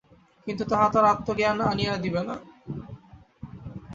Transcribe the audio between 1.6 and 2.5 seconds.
আনিয়া দিবে না।